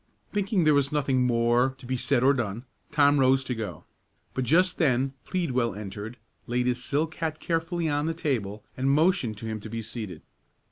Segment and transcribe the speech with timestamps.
[0.33, 3.85] Thinking there was nothing more to be said or done, Tom rose to go;
[4.33, 9.37] but just then Pleadwell entered, laid his silk hat carefully on the table, and motioned
[9.37, 10.23] to him to be seated.